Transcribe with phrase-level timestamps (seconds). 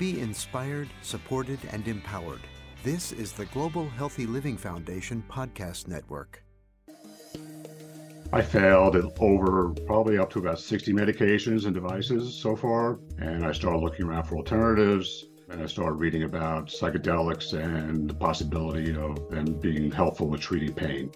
[0.00, 2.40] Be inspired, supported, and empowered.
[2.82, 6.42] This is the Global Healthy Living Foundation podcast network.
[8.32, 12.98] I failed at over probably up to about 60 medications and devices so far.
[13.18, 15.26] And I started looking around for alternatives.
[15.50, 20.72] And I started reading about psychedelics and the possibility of them being helpful with treating
[20.72, 21.12] pain.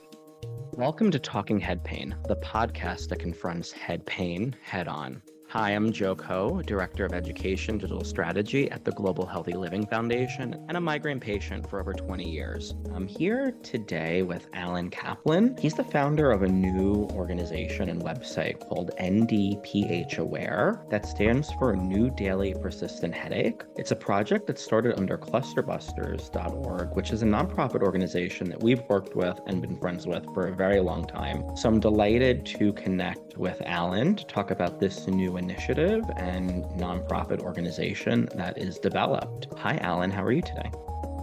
[0.75, 5.23] Welcome to Talking Head Pain, the podcast that confronts head pain head on.
[5.55, 10.55] Hi, I'm Joe Coe, Director of Education Digital Strategy at the Global Healthy Living Foundation
[10.67, 12.75] and a migraine patient for over 20 years.
[12.93, 15.57] I'm here today with Alan Kaplan.
[15.61, 21.77] He's the founder of a new organization and website called NDPH Aware that stands for
[21.77, 23.63] New Daily Persistent Headache.
[23.77, 29.15] It's a project that started under clusterbusters.org, which is a nonprofit organization that we've worked
[29.15, 31.57] with and been friends with for a very long time.
[31.57, 37.41] So I'm delighted to connect with Alan to talk about this new initiative and nonprofit
[37.41, 39.49] organization that is developed.
[39.59, 40.11] Hi, Alan.
[40.11, 40.71] How are you today?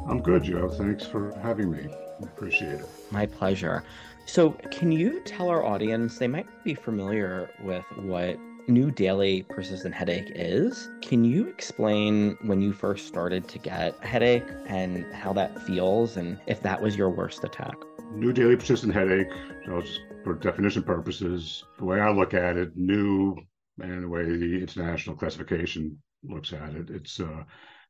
[0.07, 0.69] I'm good, Joe.
[0.69, 1.87] Thanks for having me.
[2.23, 2.85] Appreciate it.
[3.11, 3.83] My pleasure.
[4.25, 9.93] So, can you tell our audience, they might be familiar with what New Daily Persistent
[9.93, 10.89] Headache is?
[11.01, 16.17] Can you explain when you first started to get a headache and how that feels
[16.17, 17.75] and if that was your worst attack?
[18.13, 19.31] New Daily Persistent Headache,
[19.65, 23.35] just for definition purposes, the way I look at it, new
[23.79, 26.89] and the way the international classification looks at it.
[26.89, 27.43] It's uh,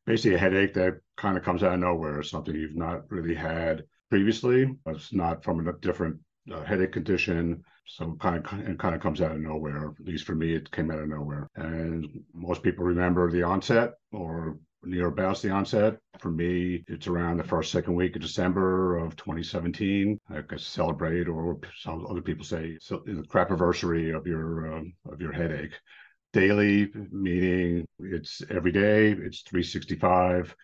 [0.06, 3.84] basically a headache that kind of comes out of nowhere, something you've not really had
[4.10, 4.74] previously.
[4.86, 6.18] It's not from a different
[6.52, 9.94] uh, headache condition, so kind of it kind of comes out of nowhere.
[9.98, 11.48] At least for me, it came out of nowhere.
[11.56, 15.98] And most people remember the onset or near about the onset.
[16.18, 20.18] For me, it's around the first, second week of December of 2017.
[20.30, 24.92] I guess celebrate, or some other people say, so the crap anniversary of your um,
[25.10, 25.78] of your headache.
[26.32, 29.10] Daily meaning it's every day.
[29.10, 30.54] It's 365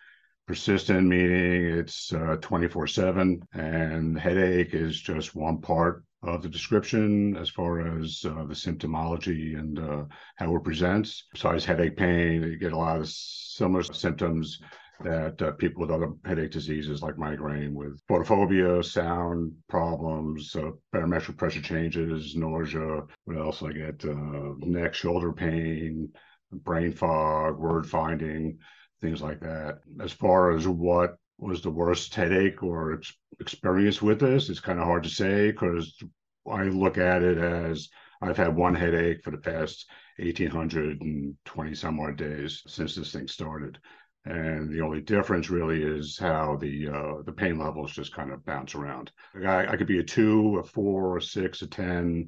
[0.49, 7.35] persistent meaning it's uh, 24 7 and headache is just one part of the description
[7.37, 10.03] as far as uh, the symptomology and uh,
[10.35, 14.59] how it presents besides headache pain you get a lot of similar symptoms
[15.03, 21.37] that uh, people with other headache diseases like migraine with photophobia, sound problems, uh, barometric
[21.37, 23.01] pressure changes, nausea.
[23.25, 24.03] What else I get?
[24.03, 26.09] Uh, neck, shoulder pain,
[26.51, 28.57] brain fog, word finding
[29.01, 29.79] things like that.
[30.01, 34.79] As far as what was the worst headache or ex- experience with this, it's kind
[34.79, 36.01] of hard to say because
[36.49, 37.89] I look at it as
[38.21, 39.85] I've had one headache for the past
[40.17, 43.79] 1820 some odd days since this thing started.
[44.25, 48.45] And the only difference really is how the uh, the pain levels just kind of
[48.45, 49.11] bounce around.
[49.33, 52.27] I, I could be a two, a four, a six, a ten,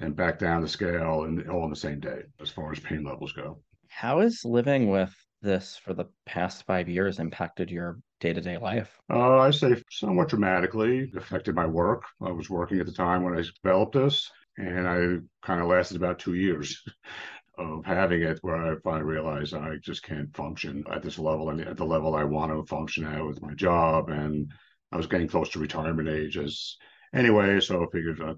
[0.00, 3.04] and back down the scale, and all in the same day as far as pain
[3.04, 3.60] levels go.
[3.88, 8.56] How is living with this for the past five years impacted your day to day
[8.56, 8.98] life?
[9.10, 11.10] Uh, I say somewhat dramatically.
[11.12, 12.04] It affected my work.
[12.20, 15.96] I was working at the time when I developed this, and I kind of lasted
[15.96, 16.82] about two years
[17.58, 21.60] of having it where I finally realized I just can't function at this level and
[21.60, 24.10] at the level I want to function at with my job.
[24.10, 24.52] And
[24.92, 26.76] I was getting close to retirement age as
[27.14, 28.34] anyway, so I figured uh,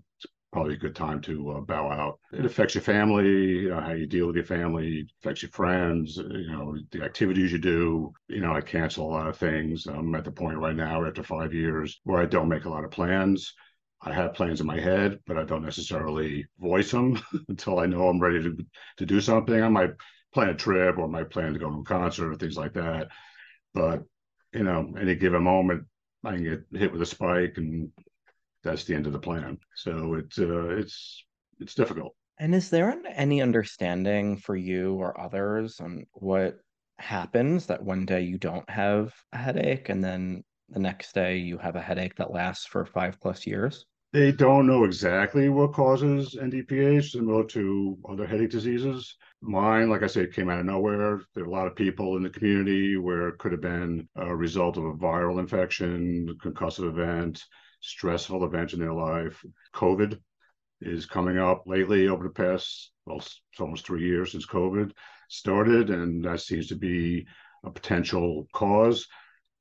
[0.53, 2.19] probably a good time to uh, bow out.
[2.32, 6.16] It affects your family, you know, how you deal with your family, affects your friends,
[6.16, 8.12] you know, the activities you do.
[8.28, 9.87] You know, I cancel a lot of things.
[9.87, 12.84] I'm at the point right now after five years where I don't make a lot
[12.84, 13.54] of plans.
[14.00, 18.08] I have plans in my head, but I don't necessarily voice them until I know
[18.08, 18.56] I'm ready to
[18.98, 19.62] to do something.
[19.62, 19.91] I might
[20.32, 22.75] plan a trip or I might plan to go to a concert or things like
[22.75, 23.08] that.
[23.75, 24.04] But
[24.53, 25.84] you know, any given moment,
[26.25, 27.91] I can get hit with a spike and
[28.62, 29.58] that's the end of the plan.
[29.74, 31.24] So it's uh, it's
[31.60, 32.14] it's difficult.
[32.38, 36.58] And is there any understanding for you or others on what
[36.98, 41.58] happens that one day you don't have a headache and then the next day you
[41.58, 43.86] have a headache that lasts for five plus years?
[44.12, 49.16] They don't know exactly what causes NDPH, similar to other headache diseases.
[49.42, 51.20] Mine, like I said, came out of nowhere.
[51.34, 54.34] There are a lot of people in the community where it could have been a
[54.34, 57.44] result of a viral infection, concussive event,
[57.80, 59.44] stressful event in their life.
[59.75, 60.19] COVID
[60.80, 64.92] is coming up lately over the past, well, it's almost three years since COVID
[65.28, 67.26] started, and that seems to be
[67.64, 69.06] a potential cause.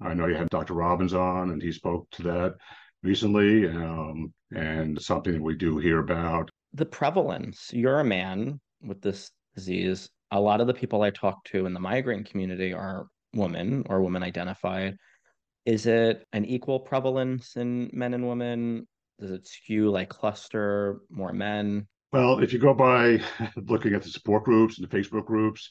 [0.01, 0.73] I know you had Dr.
[0.73, 2.55] Robbins on, and he spoke to that
[3.03, 6.49] recently, um, and something that we do hear about.
[6.73, 7.71] The prevalence.
[7.73, 10.09] You're a man with this disease.
[10.31, 14.01] A lot of the people I talk to in the migraine community are women or
[14.01, 14.97] women identified.
[15.67, 18.87] Is it an equal prevalence in men and women?
[19.19, 21.87] Does it skew like cluster more men?
[22.13, 23.21] Well, if you go by
[23.57, 25.69] looking at the support groups and the Facebook groups,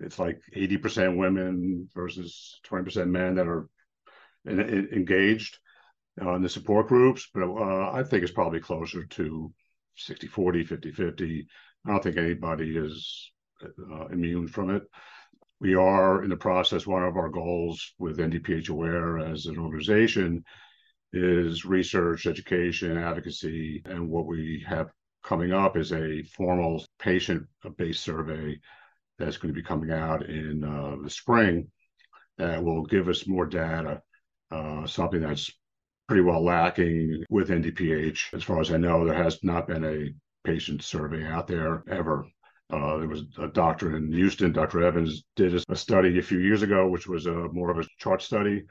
[0.00, 3.70] it's like 80% women versus 20% men that are
[4.44, 5.56] in, in, engaged
[6.20, 7.26] uh, in the support groups.
[7.32, 9.50] But uh, I think it's probably closer to
[9.96, 11.46] 60 40, 50 50.
[11.86, 13.32] I don't think anybody is
[13.64, 14.82] uh, immune from it.
[15.60, 20.44] We are in the process, one of our goals with NDPH Aware as an organization
[21.12, 24.90] is research, education, advocacy, and what we have
[25.24, 28.58] coming up is a formal patient-based survey
[29.18, 31.70] that's going to be coming out in uh, the spring
[32.36, 34.02] that will give us more data,
[34.50, 35.50] uh, something that's
[36.06, 38.34] pretty well lacking with NDPH.
[38.34, 40.12] As far as I know, there has not been a
[40.46, 42.26] patient survey out there ever.
[42.70, 44.82] Uh, there was a doctor in Houston, Dr.
[44.82, 48.22] Evans, did a study a few years ago, which was a more of a chart
[48.22, 48.64] study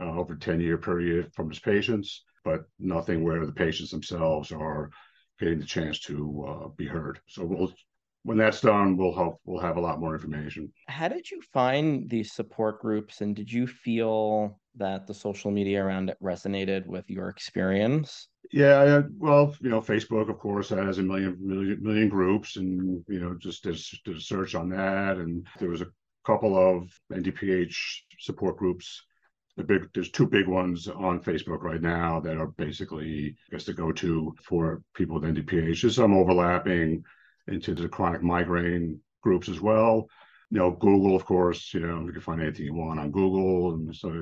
[0.00, 4.50] uh, over a 10 year period from his patients, but nothing where the patients themselves
[4.50, 4.90] are
[5.38, 7.20] getting the chance to uh, be heard.
[7.28, 7.72] So we'll
[8.26, 10.72] when that's done, we'll hope we'll have a lot more information.
[10.88, 15.82] How did you find these support groups, and did you feel that the social media
[15.82, 18.26] around it resonated with your experience?
[18.52, 23.20] Yeah, well, you know, Facebook, of course, has a million, million, million groups, and you
[23.20, 25.86] know, just did, did a search on that, and there was a
[26.26, 27.76] couple of NDPH
[28.18, 29.02] support groups
[29.56, 33.64] the big there's two big ones on Facebook right now that are basically I guess
[33.64, 35.80] the go-to for people with NDPH.
[35.80, 37.02] There's some overlapping
[37.48, 40.06] into the chronic migraine groups as well.
[40.50, 43.74] You know, Google, of course, you know, you can find anything you want on Google.
[43.74, 44.12] And so,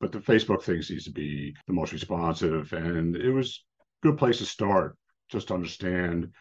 [0.00, 2.72] but the Facebook thing seems to be the most responsive.
[2.72, 3.64] And it was
[4.02, 4.96] a good place to start,
[5.30, 6.32] just to understand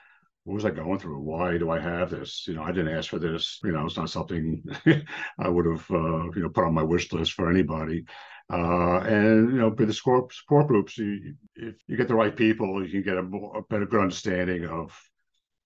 [0.43, 1.19] what was I going through?
[1.19, 2.45] Why do I have this?
[2.47, 3.59] You know, I didn't ask for this.
[3.63, 4.63] You know, it's not something
[5.39, 8.05] I would have, uh, you know, put on my wish list for anybody.
[8.51, 12.35] Uh, and you know, with the support, support groups, you, if you get the right
[12.35, 14.99] people, you can get a, more, a better, good understanding of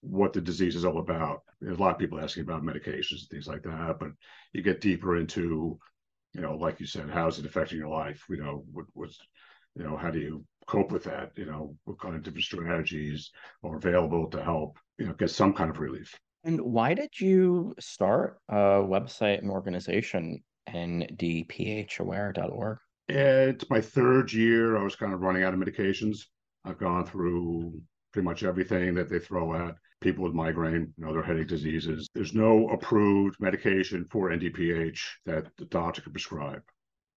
[0.05, 1.41] what the disease is all about.
[1.59, 4.09] There's a lot of people asking about medications and things like that, but
[4.53, 5.79] you get deeper into,
[6.33, 8.23] you know, like you said, how is it affecting your life?
[8.29, 9.17] You know, what, what's,
[9.75, 11.31] you know, how do you cope with that?
[11.35, 13.31] You know, what kind of different strategies
[13.63, 16.15] are available to help, you know, get some kind of relief.
[16.43, 22.77] And why did you start a website and organization ndphaware.org?
[23.07, 24.77] It's my third year.
[24.77, 26.25] I was kind of running out of medications.
[26.63, 27.79] I've gone through
[28.11, 29.75] pretty much everything that they throw at
[30.05, 32.07] people with migraine and other headache diseases.
[32.13, 36.61] There's no approved medication for NDPH that the doctor can prescribe.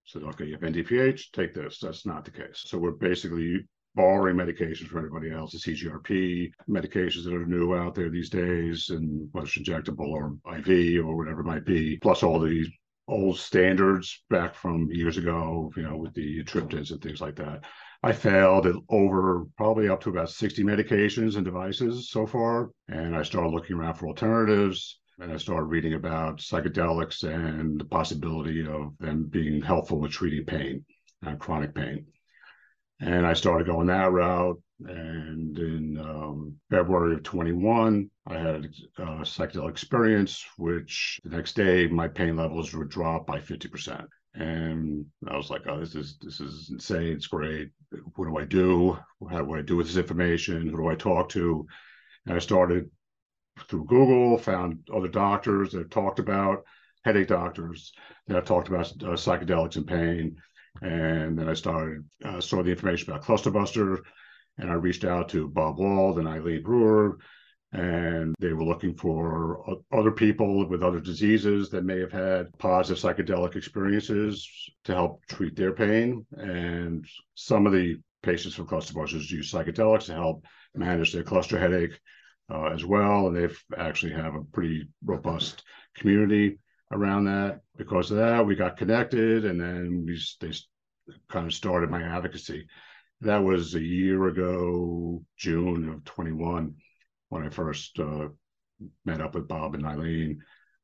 [0.05, 1.81] So, okay, you have NDPH, take this.
[1.81, 2.65] That's not the case.
[2.67, 3.61] So, we're basically
[3.95, 8.89] borrowing medications from everybody else, the CGRP medications that are new out there these days,
[8.89, 12.67] and whether it's injectable or IV or whatever it might be, plus all the
[13.09, 17.65] old standards back from years ago, you know, with the triptans and things like that.
[18.03, 22.71] I failed at over probably up to about 60 medications and devices so far.
[22.89, 25.01] And I started looking around for alternatives.
[25.21, 30.45] And I started reading about psychedelics and the possibility of them being helpful with treating
[30.45, 30.85] pain,
[31.27, 32.07] uh, chronic pain.
[33.01, 34.61] And I started going that route.
[34.81, 41.89] And in um, February of 21, I had a psychedelic experience, which the next day
[41.89, 44.07] my pain levels would drop by 50%
[44.39, 47.15] and I was like, "Oh, this is this is insane.
[47.15, 47.71] It's great.
[48.15, 48.99] What do I do?
[49.31, 50.69] How do I do with this information?
[50.69, 51.67] Who do I talk to?"
[52.27, 52.91] And I started
[53.69, 56.65] through Google, found other doctors that talked about
[57.05, 57.93] headache doctors
[58.27, 60.37] that have talked about uh, psychedelics and pain,
[60.83, 64.03] and then I started uh, saw the information about Clusterbuster,
[64.59, 67.19] and I reached out to Bob Wold and Eileen Brewer
[67.73, 69.63] and they were looking for
[69.93, 74.49] other people with other diseases that may have had positive psychedelic experiences
[74.85, 76.25] to help treat their pain.
[76.33, 81.59] And some of the patients from cluster busters use psychedelics to help manage their cluster
[81.59, 81.99] headache
[82.51, 83.27] uh, as well.
[83.27, 85.63] And they've actually have a pretty robust
[85.95, 86.59] community
[86.91, 87.61] around that.
[87.77, 90.53] Because of that, we got connected, and then we they
[91.29, 92.67] kind of started my advocacy.
[93.21, 96.75] That was a year ago, June of 21
[97.31, 98.29] when I first uh,
[99.05, 100.41] met up with Bob and Eileen.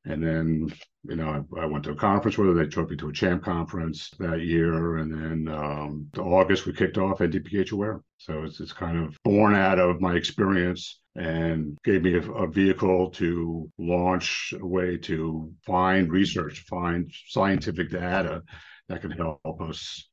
[0.07, 0.71] And then,
[1.05, 2.53] you know, I, I, went to a conference her.
[2.53, 4.99] They took me to a champ conference that year.
[4.99, 8.03] And then um, August, we kicked off NDPH Aware.
[8.19, 12.47] So it's, it's kind of born out of my experience and gave me a, a,
[12.51, 18.43] vehicle to launch a way to find research, find scientific data
[18.89, 20.07] that can help us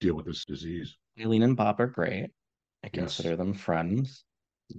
[0.00, 0.96] deal with this disease.
[1.20, 2.30] Eileen and Bob are great.
[2.84, 3.38] I consider yes.
[3.38, 4.24] them friends.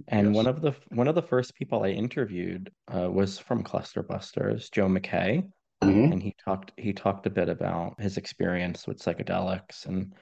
[0.08, 0.36] And yes.
[0.36, 4.70] one of the one of the first people I interviewed uh, was from Cluster Busters,
[4.70, 5.48] Joe McKay,
[5.82, 6.12] mm-hmm.
[6.12, 10.14] and he talked he talked a bit about his experience with psychedelics and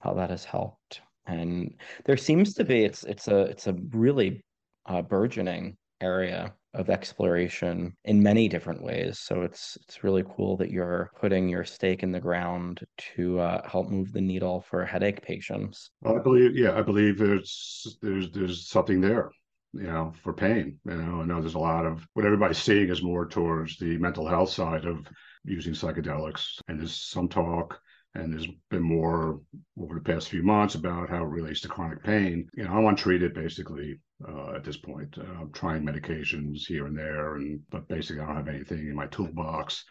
[0.00, 1.00] how that has helped.
[1.26, 4.44] And there seems to be it's it's a it's a really
[4.86, 9.18] uh, burgeoning area of exploration in many different ways.
[9.18, 12.80] So it's it's really cool that you're putting your stake in the ground
[13.16, 15.90] to uh, help move the needle for headache patients.
[16.02, 19.30] Well, I believe, yeah, I believe there's there's there's something there
[19.72, 20.78] you know, for pain.
[20.84, 23.98] You know, I know there's a lot of what everybody's seeing is more towards the
[23.98, 25.06] mental health side of
[25.44, 26.58] using psychedelics.
[26.68, 27.80] And there's some talk
[28.16, 29.40] and there's been more
[29.80, 32.48] over the past few months about how it relates to chronic pain.
[32.54, 35.16] You know, I'm untreated basically uh, at this point.
[35.18, 38.94] Uh, I'm trying medications here and there, and but basically I don't have anything in
[38.94, 39.84] my toolbox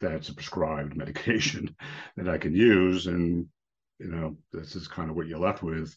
[0.00, 1.74] that's a prescribed medication
[2.16, 3.06] that I can use.
[3.06, 3.46] And
[3.98, 5.94] you know, this is kind of what you're left with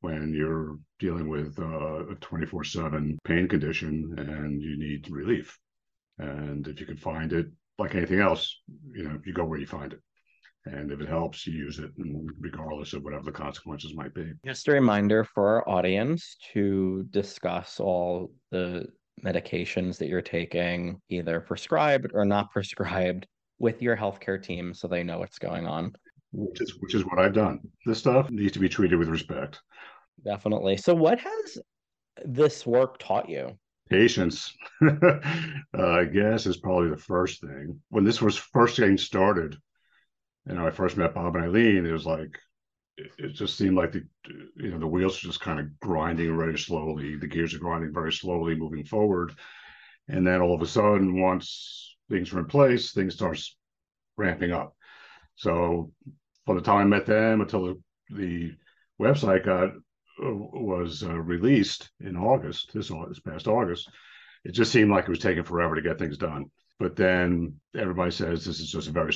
[0.00, 5.58] when you're dealing with uh, a 24/7 pain condition and you need relief.
[6.18, 7.46] And if you can find it,
[7.78, 8.60] like anything else,
[8.92, 10.00] you know, you go where you find it.
[10.66, 11.90] And if it helps, you use it,
[12.40, 14.32] regardless of whatever the consequences might be.
[14.46, 18.86] Just a reminder for our audience to discuss all the
[19.22, 23.26] medications that you're taking, either prescribed or not prescribed,
[23.58, 25.92] with your healthcare team so they know what's going on.
[26.32, 27.60] Which is which is what I've done.
[27.86, 29.60] This stuff needs to be treated with respect.
[30.24, 30.76] Definitely.
[30.76, 31.58] So, what has
[32.24, 33.56] this work taught you?
[33.88, 34.52] Patience,
[34.82, 35.20] uh,
[35.76, 37.80] I guess, is probably the first thing.
[37.90, 39.56] When this was first getting started,
[40.46, 42.38] you know, I first met Bob and Eileen, it was like,
[42.96, 44.02] it, it just seemed like the,
[44.56, 47.16] you know, the wheels are just kind of grinding very slowly.
[47.16, 49.32] The gears are grinding very slowly, moving forward.
[50.08, 53.56] And then all of a sudden, once things were in place, things starts
[54.16, 54.76] ramping up.
[55.36, 55.92] So
[56.46, 58.52] from the time I met them until the, the
[59.00, 59.70] website got
[60.22, 63.90] uh, was uh, released in August, this, this past August,
[64.44, 66.44] it just seemed like it was taking forever to get things done.
[66.78, 69.12] But then everybody says this is just a very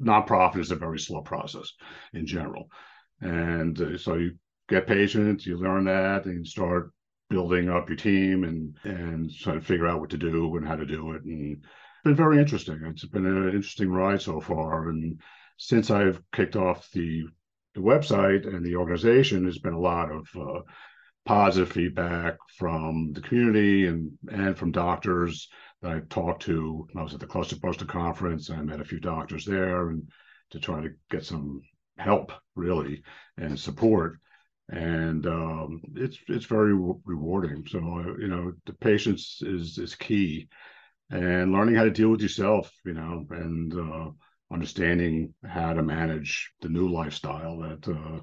[0.00, 1.72] nonprofit is a very slow process
[2.12, 2.68] in general,
[3.20, 4.32] and uh, so you
[4.68, 6.92] get patient, you learn that, and start
[7.28, 10.76] building up your team and and try to figure out what to do and how
[10.76, 11.24] to do it.
[11.24, 12.80] And it's been very interesting.
[12.84, 14.88] It's been an interesting ride so far.
[14.88, 15.20] And
[15.56, 17.24] since I've kicked off the
[17.74, 20.60] the website and the organization, there's been a lot of uh,
[21.26, 25.48] positive feedback from the community and and from doctors
[25.82, 26.88] that I've talked to.
[26.96, 30.08] I was at the Clusterbuster conference and I met a few doctors there and
[30.50, 31.60] to try to get some
[31.98, 33.02] help really
[33.36, 34.18] and support.
[34.68, 37.66] And um, it's it's very rewarding.
[37.68, 37.78] So
[38.18, 40.48] you know the patience is is key,
[41.10, 42.72] and learning how to deal with yourself.
[42.84, 44.10] You know and uh,
[44.52, 48.20] understanding how to manage the new lifestyle that uh,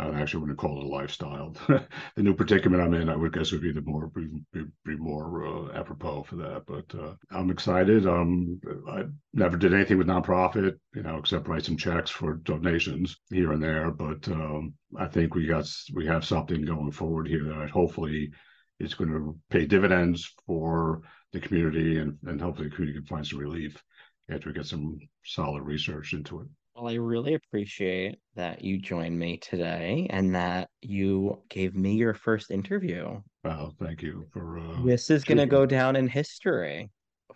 [0.00, 1.56] I actually wouldn't call it a lifestyle.
[1.66, 5.44] the new predicament I'm in, I would guess would be the more be, be more
[5.44, 6.66] uh, apropos for that.
[6.66, 8.06] But uh, I'm excited.
[8.06, 13.18] Um, I never did anything with nonprofit, you know, except write some checks for donations
[13.30, 13.90] here and there.
[13.90, 18.30] But um, I think we got we have something going forward here that hopefully
[18.78, 21.02] is going to pay dividends for
[21.32, 23.82] the community, and and hopefully the community can find some relief
[24.30, 26.46] after we get some solid research into it.
[26.78, 32.14] Well, I really appreciate that you joined me today and that you gave me your
[32.14, 33.20] first interview.
[33.42, 34.60] Well, thank you for.
[34.60, 36.88] Uh, this is going to go down in history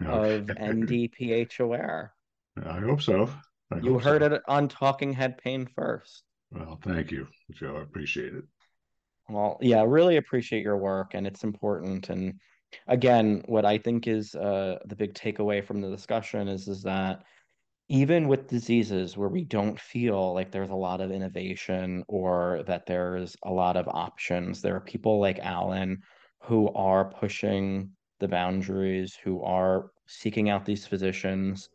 [0.07, 2.13] of NDPH aware.
[2.65, 3.29] I hope so.
[3.73, 4.35] I you hope heard so.
[4.35, 6.23] it on Talking Head Pain first.
[6.53, 7.79] Well, thank you, Joe.
[7.79, 8.45] I appreciate it.
[9.29, 12.11] Well, yeah, really appreciate your work, and it's important.
[12.11, 12.35] And
[12.87, 17.25] again, what I think is uh, the big takeaway from the discussion is is that
[17.93, 22.87] even with diseases where we don't feel like there's a lot of innovation or that
[22.87, 26.01] there's a lot of options, there are people like Alan
[26.41, 31.69] who are pushing the boundaries, who are seeking out these physicians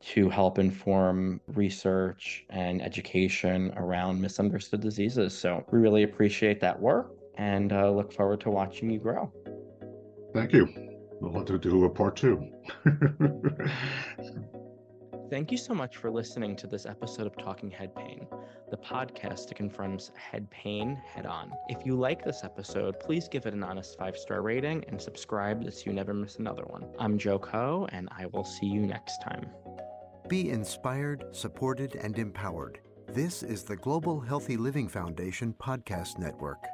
[0.00, 5.36] to help inform research and education around misunderstood diseases.
[5.36, 9.32] So we really appreciate that work and uh, look forward to watching you grow.
[10.32, 10.68] Thank you.
[11.20, 12.48] We'll have to do a part two.
[15.34, 18.28] Thank you so much for listening to this episode of Talking Head Pain,
[18.70, 21.50] the podcast that confronts head pain head on.
[21.68, 25.68] If you like this episode, please give it an honest five star rating and subscribe
[25.72, 26.84] so you never miss another one.
[27.00, 29.50] I'm Joe Coe, and I will see you next time.
[30.28, 32.78] Be inspired, supported, and empowered.
[33.08, 36.64] This is the Global Healthy Living Foundation podcast network.